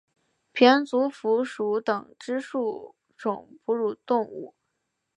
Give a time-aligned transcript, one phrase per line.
[0.51, 4.55] 胼足蝠属等之数种哺乳动物。